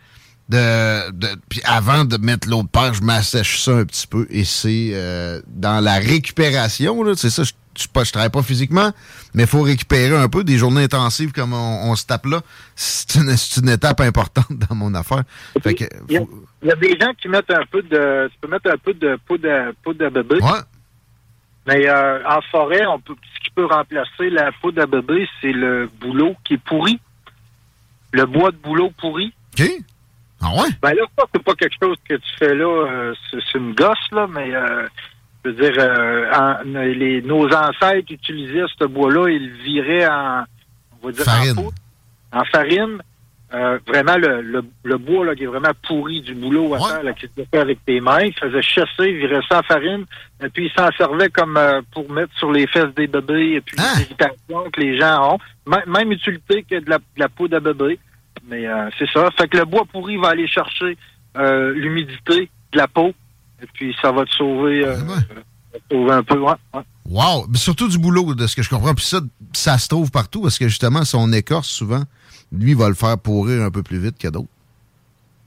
De, 0.50 1.12
de- 1.12 1.40
puis 1.48 1.62
avant 1.64 2.06
de 2.06 2.18
mettre 2.18 2.50
l'autre 2.50 2.70
part, 2.70 2.94
je 2.94 3.04
m'assèche 3.04 3.62
ça 3.62 3.72
un 3.72 3.86
petit 3.86 4.08
peu. 4.08 4.28
Et 4.30 4.44
c'est 4.44 4.90
euh, 4.94 5.42
dans 5.48 5.80
la 5.80 5.94
récupération, 5.96 7.02
c'est 7.16 7.30
ça, 7.30 7.44
je, 7.78 7.88
je 8.04 8.12
travaille 8.12 8.30
pas 8.30 8.44
physiquement, 8.44 8.92
mais 9.34 9.44
il 9.44 9.50
faut 9.50 9.62
récupérer 9.62 10.16
un 10.16 10.28
peu 10.30 10.44
des 10.44 10.58
journées 10.58 10.84
intensives 10.84 11.32
comme 11.32 11.54
on, 11.54 11.90
on 11.92 11.96
se 11.96 12.06
tape 12.06 12.26
là. 12.26 12.42
C'est 12.76 13.16
une, 13.16 13.36
une 13.64 13.70
étape 13.70 14.02
importante 14.02 14.52
dans 14.70 14.76
mon 14.76 14.94
affaire. 14.96 15.24
Il 15.66 15.72
y, 16.10 16.18
faut- 16.18 16.30
y 16.64 16.72
a 16.72 16.76
des 16.76 16.98
gens 17.00 17.14
qui 17.22 17.28
mettent 17.30 17.52
un 17.52 17.66
peu 17.72 17.82
de, 17.82 18.30
tu 18.32 18.38
peux 18.42 18.48
mettre 18.48 18.70
un 18.72 18.78
peu 18.78 18.94
de 18.94 19.18
poudre 19.26 20.06
à, 20.06 20.10
bébé, 20.10 20.36
ouais, 20.42 20.60
mais 21.68 21.88
euh, 21.88 22.20
en 22.28 22.42
forêt, 22.52 22.86
on 22.88 23.00
peut, 23.00 23.16
ce 23.36 23.40
qui 23.46 23.52
peut 23.52 23.66
remplacer 23.66 24.30
la 24.30 24.52
poudre 24.62 24.82
à 24.82 24.86
bébé, 24.86 25.28
c'est 25.42 25.52
le 25.52 25.90
bouleau 26.02 26.36
qui 26.44 26.56
est 26.56 26.64
pourri. 26.64 27.00
Le 28.12 28.26
bois 28.26 28.50
de 28.52 28.58
bouleau 28.58 28.92
pourri. 29.00 29.32
OK. 29.60 29.68
Ah 30.42 30.52
ouais? 30.56 30.70
Ben 30.82 30.94
là, 30.94 31.04
ça, 31.18 31.26
c'est 31.34 31.44
pas 31.44 31.54
quelque 31.54 31.76
chose 31.84 31.98
que 32.08 32.16
tu 32.16 32.30
fais 32.40 32.56
là, 32.56 32.66
euh, 32.66 33.14
c'est 33.30 33.38
c'est 33.52 33.58
une 33.60 33.74
gosse, 33.76 33.98
là, 34.12 34.26
mais 34.28 34.52
euh, 34.56 34.88
je 35.46 35.50
veux 35.50 35.56
dire, 35.56 35.74
euh, 35.78 36.32
en- 36.34 36.64
les, 36.66 37.22
nos 37.22 37.46
ancêtres 37.48 38.12
utilisaient 38.12 38.66
ce 38.78 38.86
bois-là, 38.86 39.30
ils 39.30 39.50
le 39.50 39.56
viraient 39.64 40.08
en, 40.08 40.44
on 41.02 41.08
va 41.08 41.12
dire, 41.14 41.24
Farine. 41.26 41.56
en 41.60 42.40
en 42.40 42.46
farine. 42.46 42.98
Euh, 43.52 43.80
vraiment, 43.88 44.16
le, 44.18 44.42
le, 44.44 44.62
le 44.84 44.98
bois 45.00 45.26
là, 45.26 45.34
qui 45.34 45.42
est 45.44 45.48
vraiment 45.48 45.72
pourri 45.88 46.22
du 46.22 46.36
boulot 46.36 46.76
à 46.76 46.78
Ouais. 46.78 46.88
faire, 46.88 47.02
là, 47.04 47.14
qui 47.14 47.26
se 47.26 47.42
fait 47.52 47.58
avec 47.58 47.84
tes 47.84 48.00
mains, 48.00 48.22
ils 48.22 48.34
faisaient 48.40 48.62
chasser, 48.62 49.08
ils 49.10 49.18
viraient 49.18 49.42
ça 49.50 49.60
en 49.60 49.64
farine, 49.64 50.06
et 50.44 50.50
puis 50.50 50.66
ils 50.68 50.72
s'en 50.80 50.92
servaient 50.92 51.30
comme 51.30 51.58
euh, 51.58 51.82
pour 51.92 52.12
mettre 52.12 52.32
sur 52.38 52.52
les 52.52 52.68
fesses 52.68 52.94
des 52.96 53.08
bébés, 53.08 53.54
et 53.56 53.62
puis 53.62 53.76
Ah. 53.80 53.94
les 53.98 54.04
irritations 54.04 54.70
que 54.72 54.80
les 54.80 55.00
gens 55.00 55.34
ont. 55.34 55.40
Même- 55.66 55.84
même 55.88 56.12
utilité 56.12 56.62
que 56.70 56.76
de 56.80 56.88
la, 56.92 57.00
de 57.00 57.04
la 57.18 57.28
poudre 57.30 57.58
à 57.58 57.60
bébé. 57.60 57.98
Mais 58.48 58.68
c'est 59.00 59.10
ça. 59.10 59.30
Fait 59.38 59.48
que 59.48 59.58
le 59.58 59.66
bois 59.66 59.84
pourri 59.92 60.18
va 60.18 60.30
aller 60.30 60.48
chercher 60.48 60.96
l'humidité 61.74 62.50
de 62.72 62.78
la 62.78 62.88
peau. 62.88 63.14
Et 63.62 63.68
puis 63.74 63.96
ça 64.02 64.12
va 64.12 64.26
te 64.26 64.32
sauver, 64.32 64.86
euh, 64.86 64.96
Ah 64.98 65.04
ouais. 65.04 65.20
ça 65.20 65.34
va 65.74 65.80
te 65.80 65.96
sauver 65.96 66.12
un 66.12 66.24
peu. 66.24 66.40
Ouais, 66.40 66.54
ouais. 66.74 66.82
Wow! 67.10 67.48
Mais 67.50 67.58
surtout 67.58 67.88
du 67.88 67.98
boulot, 67.98 68.36
de 68.36 68.46
ce 68.48 68.56
que 68.56 68.62
je 68.62 68.70
comprends. 68.70 68.94
Puis 68.94 69.06
ça, 69.06 69.20
ça 69.54 69.78
se 69.78 69.88
trouve 69.88 70.12
partout 70.12 70.42
parce 70.42 70.60
que 70.60 70.68
justement, 70.68 71.04
son 71.06 71.34
écorce, 71.34 71.68
souvent, 71.68 72.04
lui, 72.52 72.74
va 72.76 72.88
le 72.88 72.94
faire 72.96 73.18
pourrir 73.18 73.64
un 73.64 73.72
peu 73.72 73.82
plus 73.84 74.00
vite 74.00 74.18
que 74.18 74.28
d'autres. 74.28 74.48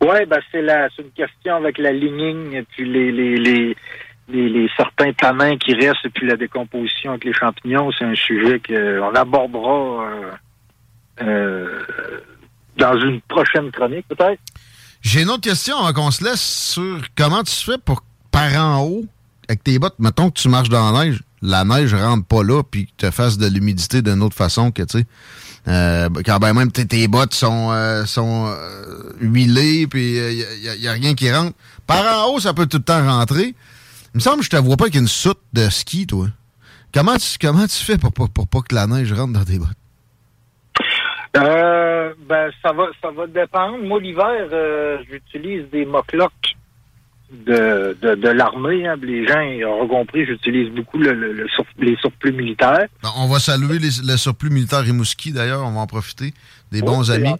Ouais, 0.02 0.26
ben 0.26 0.40
c'est 0.50 0.62
la 0.62 0.88
c'est 0.96 1.02
une 1.02 1.12
question 1.12 1.54
avec 1.54 1.78
la 1.78 1.92
lignine 1.92 2.52
et 2.52 2.64
puis 2.64 2.84
les 2.90 3.12
les, 3.12 3.36
les, 3.36 3.76
les, 4.28 4.48
les 4.48 4.68
certains 4.76 5.12
tanins 5.12 5.56
qui 5.56 5.74
restent 5.74 6.04
et 6.04 6.10
puis 6.10 6.26
la 6.26 6.36
décomposition 6.36 7.10
avec 7.12 7.24
les 7.24 7.32
champignons, 7.32 7.92
c'est 7.96 8.04
un 8.04 8.16
sujet 8.16 8.60
qu'on 8.60 9.14
abordera 9.14 10.04
euh, 10.04 10.30
euh, 11.22 11.80
dans 12.76 12.98
une 12.98 13.20
prochaine 13.20 13.70
chronique, 13.70 14.06
peut-être. 14.08 14.40
J'ai 15.02 15.22
une 15.22 15.30
autre 15.30 15.40
question 15.42 15.76
avant 15.76 15.92
qu'on 15.92 16.10
se 16.10 16.22
laisse 16.24 16.40
sur 16.40 17.02
comment 17.16 17.42
tu 17.42 17.54
fais 17.54 17.78
pour 17.84 18.02
par 18.30 18.54
en 18.54 18.82
haut 18.84 19.04
avec 19.48 19.62
tes 19.64 19.78
bottes. 19.78 19.96
Mettons 19.98 20.30
que 20.30 20.38
tu 20.40 20.48
marches 20.48 20.68
dans 20.68 20.90
la 20.92 21.04
neige, 21.04 21.20
la 21.42 21.64
neige 21.64 21.92
rentre 21.94 22.24
pas 22.24 22.42
là 22.44 22.62
puis 22.62 22.86
que 22.86 23.06
tu 23.06 23.12
fasses 23.12 23.36
de 23.36 23.46
l'humidité 23.46 24.00
d'une 24.00 24.22
autre 24.22 24.36
façon 24.36 24.70
que 24.70 24.82
tu 24.84 24.98
sais. 25.00 25.06
euh, 25.68 26.08
quand 26.24 26.38
ben 26.38 26.54
même 26.54 26.70
tes, 26.70 26.86
tes 26.86 27.08
bottes 27.08 27.34
sont 27.34 27.70
euh, 27.72 28.06
sont 28.06 28.46
euh, 28.46 29.12
huilées 29.20 29.86
puis 29.88 30.14
il 30.14 30.68
a- 30.68 30.76
y 30.76 30.88
a 30.88 30.92
rien 30.92 31.14
qui 31.14 31.30
rentre. 31.32 31.52
Par 31.86 32.04
en 32.26 32.32
haut, 32.32 32.40
ça 32.40 32.54
peut 32.54 32.66
tout 32.66 32.78
le 32.78 32.84
temps 32.84 33.04
rentrer. 33.04 33.54
Il 34.14 34.18
me 34.18 34.20
semble 34.20 34.38
que 34.38 34.44
je 34.44 34.50
te 34.50 34.56
vois 34.56 34.76
pas 34.76 34.84
avec 34.84 34.94
une 34.94 35.08
soute 35.08 35.40
de 35.52 35.68
ski, 35.68 36.06
toi. 36.06 36.28
Comment 36.94 37.16
tu 37.16 37.38
comment 37.40 37.66
tu 37.66 37.76
fais 37.84 37.98
pour, 37.98 38.12
pour, 38.12 38.28
pour 38.30 38.46
pas 38.46 38.60
que 38.60 38.74
la 38.74 38.86
neige 38.86 39.12
rentre 39.12 39.32
dans 39.32 39.44
tes 39.44 39.58
bottes? 39.58 39.68
Euh, 41.36 42.12
ben 42.28 42.50
ça 42.62 42.72
va 42.72 42.84
ça 43.00 43.10
va 43.10 43.26
dépendre. 43.26 43.78
Moi 43.82 44.00
l'hiver, 44.00 44.48
euh, 44.52 44.98
j'utilise 45.10 45.64
des 45.70 45.86
moclocs 45.86 46.32
de, 47.46 47.96
de, 48.02 48.14
de 48.14 48.28
l'armée. 48.28 48.86
hein. 48.86 48.96
Les 49.00 49.26
gens 49.26 49.40
auront 49.70 49.88
compris, 49.88 50.26
j'utilise 50.26 50.70
beaucoup 50.74 50.98
le, 50.98 51.12
le- 51.14 51.32
le 51.32 51.48
sur- 51.48 51.64
les 51.78 51.96
surplus 51.96 52.32
militaires. 52.32 52.86
Bon, 53.02 53.08
on 53.16 53.26
va 53.28 53.38
saluer 53.38 53.78
les- 53.78 54.02
le 54.06 54.16
surplus 54.18 54.50
militaire 54.50 54.80
Rimouski, 54.80 55.32
d'ailleurs. 55.32 55.62
On 55.64 55.72
va 55.72 55.80
en 55.80 55.86
profiter. 55.86 56.34
Des 56.70 56.82
bons 56.82 57.10
amis. 57.10 57.34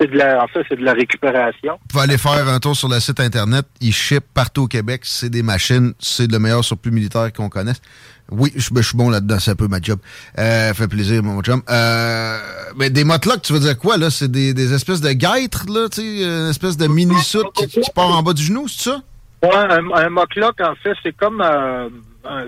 C'est 0.00 0.10
de 0.10 0.16
la, 0.16 0.42
en 0.44 0.46
fait, 0.46 0.64
c'est 0.68 0.76
de 0.78 0.84
la 0.84 0.92
récupération. 0.94 1.72
Vous 1.72 1.86
pouvez 1.88 2.04
aller 2.04 2.16
faire 2.18 2.48
un 2.48 2.60
tour 2.60 2.74
sur 2.76 2.88
le 2.88 3.00
site 3.00 3.18
Internet. 3.20 3.66
Ils 3.80 3.92
ship 3.92 4.24
partout 4.32 4.62
au 4.62 4.68
Québec. 4.68 5.00
C'est 5.04 5.28
des 5.28 5.42
machines. 5.42 5.92
C'est 5.98 6.30
le 6.30 6.38
meilleur 6.38 6.64
surplus 6.64 6.92
militaire 6.92 7.32
qu'on 7.32 7.48
connaisse. 7.48 7.82
Oui, 8.32 8.52
je, 8.56 8.70
ben, 8.70 8.80
je 8.82 8.88
suis 8.88 8.96
bon 8.96 9.10
là-dedans. 9.10 9.38
C'est 9.38 9.50
un 9.52 9.56
peu 9.56 9.68
ma 9.68 9.80
job. 9.80 9.98
Euh, 10.38 10.72
fait 10.74 10.88
plaisir, 10.88 11.22
mon 11.22 11.40
chum. 11.42 11.62
Euh, 11.68 12.38
mais 12.76 12.90
des 12.90 13.04
motocks, 13.04 13.42
tu 13.42 13.52
veux 13.52 13.60
dire 13.60 13.78
quoi, 13.78 13.96
là? 13.96 14.10
C'est 14.10 14.30
des, 14.30 14.54
des 14.54 14.72
espèces 14.72 15.00
de 15.00 15.12
guêtres, 15.12 15.66
là? 15.68 15.88
Tu 15.88 16.00
sais, 16.00 16.22
une 16.24 16.48
espèce 16.50 16.76
de 16.76 16.86
mini-soute 16.86 17.52
qui, 17.54 17.66
qui 17.68 17.90
part 17.94 18.10
en 18.10 18.22
bas 18.22 18.32
du 18.32 18.42
genou, 18.42 18.66
c'est 18.68 18.90
ça? 18.90 19.02
Ouais, 19.42 19.54
un, 19.54 19.90
un 19.92 20.08
mocklock, 20.08 20.60
en 20.60 20.74
fait, 20.76 20.94
c'est 21.02 21.16
comme 21.16 21.40
euh, 21.40 21.88
un- 22.24 22.46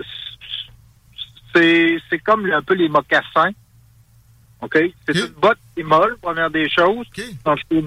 c'est 1.53 1.97
c'est 2.09 2.19
comme 2.19 2.45
un 2.51 2.61
peu 2.61 2.73
les 2.73 2.89
mocassins. 2.89 3.51
OK? 4.61 4.77
C'est 5.05 5.15
une 5.17 5.33
botte 5.41 5.57
qui 5.75 5.81
est 5.81 5.83
molle, 5.83 6.17
première 6.21 6.49
des 6.49 6.69
choses. 6.69 7.05
Donc, 7.45 7.59
c'est 7.69 7.83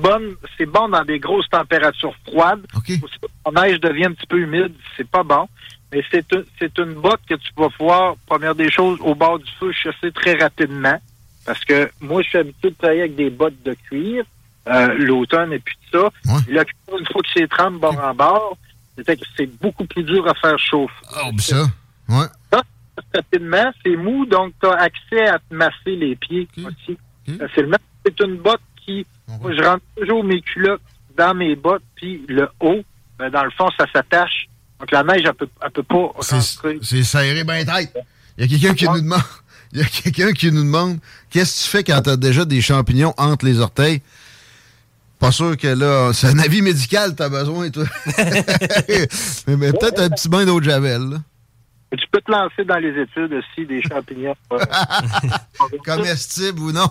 c'est 0.56 0.66
bon 0.66 0.88
dans 0.88 1.04
des 1.04 1.18
grosses 1.18 1.48
températures 1.48 2.14
froides. 2.26 2.64
OK. 2.76 2.90
Aussi, 3.02 3.14
la 3.52 3.62
neige 3.62 3.80
devient 3.80 4.04
un 4.04 4.12
petit 4.12 4.26
peu 4.26 4.38
humide, 4.38 4.72
c'est 4.96 5.08
pas 5.08 5.22
bon. 5.24 5.48
Mais 5.92 6.02
c'est 6.10 6.32
un- 6.34 6.42
c'est 6.58 6.78
une 6.78 6.94
botte 6.94 7.20
que 7.28 7.34
tu 7.34 7.50
vas 7.56 7.70
pouvoir, 7.70 8.16
première 8.26 8.54
des 8.54 8.70
choses, 8.70 8.98
au 9.00 9.14
bord 9.14 9.38
du 9.38 9.50
feu, 9.58 9.72
chasser 9.72 10.12
très 10.12 10.34
rapidement. 10.34 11.00
Parce 11.46 11.64
que 11.64 11.90
moi, 12.00 12.20
je 12.22 12.28
suis 12.28 12.38
habitué 12.38 12.70
de 12.70 12.74
travailler 12.76 13.00
avec 13.00 13.16
des 13.16 13.30
bottes 13.30 13.62
de 13.64 13.72
cuir, 13.88 14.24
euh, 14.68 14.88
l'automne 14.98 15.52
et 15.54 15.58
puis 15.58 15.74
tout 15.90 15.98
ça. 15.98 16.32
Ouais. 16.34 16.40
Et 16.48 16.52
là, 16.52 16.64
une 16.98 17.06
fois 17.06 17.22
que 17.22 17.28
c'est 17.34 17.48
30 17.48 17.80
bord 17.80 17.98
en 17.98 18.14
bord, 18.14 18.58
c'est 18.96 19.18
que 19.18 19.24
c'est 19.36 19.46
beaucoup 19.60 19.86
plus 19.86 20.02
dur 20.02 20.28
à 20.28 20.34
faire 20.34 20.58
chauffer. 20.58 20.92
Oh, 21.24 21.30
ben 21.32 21.38
ça. 21.40 21.64
Ouais. 22.08 22.26
Rapidement, 23.14 23.72
c'est 23.84 23.96
mou, 23.96 24.26
donc 24.26 24.52
tu 24.60 24.66
as 24.68 24.72
accès 24.74 25.26
à 25.28 25.38
te 25.38 25.54
masser 25.54 25.96
les 25.96 26.16
pieds 26.16 26.48
Ok. 26.58 26.64
aussi. 26.66 26.98
Ok. 27.28 27.38
Facilement. 27.38 27.76
C'est 28.04 28.20
une 28.20 28.36
botte 28.36 28.60
qui, 28.84 29.06
moi, 29.40 29.52
je 29.56 29.62
rentre 29.62 29.84
toujours 29.96 30.24
mes 30.24 30.40
culottes 30.42 30.82
dans 31.16 31.34
mes 31.34 31.54
bottes, 31.56 31.82
puis 31.94 32.24
le 32.28 32.48
haut, 32.60 32.82
ben, 33.18 33.30
dans 33.30 33.44
le 33.44 33.50
fond, 33.52 33.68
ça 33.78 33.86
s'attache. 33.92 34.47
Donc 34.80 34.90
la 34.90 35.02
neige, 35.02 35.22
elle 35.24 35.34
peut, 35.34 35.48
elle 35.62 35.70
peut 35.70 35.82
pas 35.82 36.12
C'est 36.20 36.36
rentrer. 36.36 36.78
c'est 36.82 37.02
serré 37.02 37.44
bien 37.44 37.64
tête. 37.64 37.96
Il 38.36 38.44
y 38.44 38.44
a 38.44 38.58
quelqu'un 38.58 38.74
qui 38.74 38.88
nous 38.88 39.00
demande. 39.00 39.22
Il 39.72 39.80
y 39.80 39.82
a 39.82 39.84
quelqu'un 39.84 40.32
qui 40.32 40.50
nous 40.50 40.62
demande 40.62 40.98
qu'est-ce 41.28 41.60
que 41.60 41.64
tu 41.64 41.70
fais 41.70 41.84
quand 41.84 42.00
tu 42.00 42.08
as 42.08 42.16
déjà 42.16 42.46
des 42.46 42.62
champignons 42.62 43.12
entre 43.18 43.44
les 43.44 43.60
orteils? 43.60 44.00
Pas 45.18 45.30
sûr 45.30 45.58
que 45.58 45.66
là, 45.66 46.12
c'est 46.14 46.28
un 46.28 46.38
avis 46.38 46.62
médical 46.62 47.10
que 47.10 47.16
t'as 47.16 47.28
besoin, 47.28 47.68
toi. 47.68 47.84
mais, 49.46 49.56
mais 49.56 49.72
peut-être 49.72 50.00
un 50.00 50.08
petit 50.08 50.28
bain 50.30 50.46
d'eau 50.46 50.58
de 50.58 50.64
javel. 50.64 51.02
Là. 51.10 51.18
Tu 51.98 52.06
peux 52.10 52.20
te 52.20 52.30
lancer 52.30 52.64
dans 52.64 52.78
les 52.78 52.98
études 52.98 53.32
aussi 53.32 53.66
des 53.66 53.82
champignons. 53.82 54.36
Comestibles 55.84 56.60
ou 56.60 56.72
non. 56.72 56.90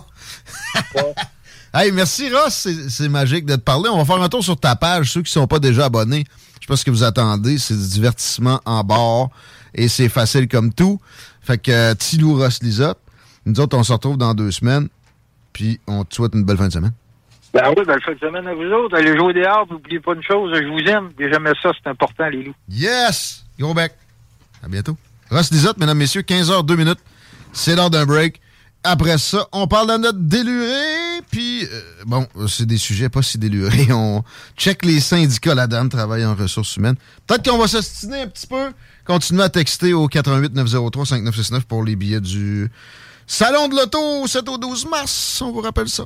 Hey, 1.74 1.92
merci 1.92 2.30
Ross, 2.30 2.68
c'est 2.88 3.08
magique 3.08 3.46
de 3.46 3.56
te 3.56 3.60
parler. 3.60 3.88
On 3.88 3.98
va 3.98 4.04
faire 4.04 4.22
un 4.22 4.28
tour 4.28 4.42
sur 4.42 4.58
ta 4.58 4.76
page, 4.76 5.12
ceux 5.12 5.22
qui 5.22 5.30
ne 5.30 5.42
sont 5.42 5.46
pas 5.46 5.58
déjà 5.58 5.86
abonnés. 5.86 6.24
Je 6.60 6.66
sais 6.66 6.68
pas 6.68 6.76
ce 6.76 6.84
que 6.84 6.90
vous 6.90 7.04
attendez, 7.04 7.58
c'est 7.58 7.74
du 7.74 7.88
divertissement 7.88 8.60
en 8.64 8.82
bord 8.82 9.30
et 9.74 9.88
c'est 9.88 10.08
facile 10.08 10.48
comme 10.48 10.72
tout. 10.72 11.00
Fait 11.40 11.58
que 11.58 11.70
euh, 11.70 11.94
Tilou 11.94 12.36
Ross 12.36 12.62
Lisotte, 12.62 12.98
nous 13.46 13.58
autres, 13.60 13.76
on 13.76 13.82
se 13.82 13.92
retrouve 13.92 14.18
dans 14.18 14.34
deux 14.34 14.50
semaines, 14.50 14.88
puis 15.52 15.80
on 15.86 16.04
te 16.04 16.14
souhaite 16.14 16.34
une 16.34 16.44
belle 16.44 16.58
fin 16.58 16.68
de 16.68 16.72
semaine. 16.72 16.92
Ben 17.54 17.72
oui, 17.76 17.84
belle 17.86 18.02
fin 18.02 18.12
de 18.12 18.18
semaine 18.18 18.46
à 18.46 18.54
vous 18.54 18.64
autres. 18.64 18.96
Allez 18.96 19.16
jouer 19.16 19.32
dehors, 19.32 19.66
n'oubliez 19.70 20.00
pas 20.00 20.14
une 20.14 20.22
chose, 20.22 20.52
je 20.54 20.68
vous 20.68 20.86
aime. 20.90 21.10
Et 21.18 21.32
jamais 21.32 21.52
ça, 21.62 21.70
c'est 21.82 21.88
important, 21.88 22.28
les 22.28 22.42
loups. 22.42 22.54
Yes! 22.68 23.44
Go 23.58 23.72
back! 23.72 23.94
À 24.62 24.68
bientôt. 24.68 24.96
Ross 25.30 25.50
Lisotte, 25.50 25.78
mesdames, 25.78 25.96
messieurs, 25.96 26.22
15h, 26.22 26.64
2 26.64 26.76
minutes. 26.76 26.98
C'est 27.52 27.74
l'heure 27.74 27.90
d'un 27.90 28.04
break. 28.04 28.40
Après 28.84 29.18
ça, 29.18 29.46
on 29.52 29.66
parle 29.66 29.90
de 29.92 29.96
notre 29.98 30.18
déluré, 30.20 31.20
puis 31.30 31.64
euh, 31.64 31.80
bon, 32.06 32.26
c'est 32.46 32.64
des 32.64 32.78
sujets 32.78 33.08
pas 33.08 33.22
si 33.22 33.36
délurés. 33.36 33.88
On 33.92 34.22
check 34.56 34.84
les 34.84 35.00
syndicats 35.00 35.54
là-dedans, 35.54 35.88
travaillent 35.88 36.24
en 36.24 36.34
ressources 36.34 36.76
humaines. 36.76 36.94
Peut-être 37.26 37.50
qu'on 37.50 37.58
va 37.58 37.66
s'ostiner 37.66 38.22
un 38.22 38.28
petit 38.28 38.46
peu. 38.46 38.72
Continuez 39.04 39.42
à 39.42 39.48
texter 39.48 39.92
au 39.92 40.06
88 40.06 40.54
903 40.54 41.06
5969 41.06 41.64
pour 41.64 41.82
les 41.82 41.96
billets 41.96 42.20
du 42.20 42.70
Salon 43.26 43.68
de 43.68 43.74
l'Auto 43.74 44.26
7 44.26 44.48
au 44.48 44.58
12 44.58 44.86
mars. 44.88 45.42
On 45.42 45.50
vous 45.50 45.60
rappelle 45.60 45.88
ça. 45.88 46.04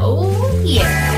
Oh 0.00 0.30
yeah. 0.64 1.17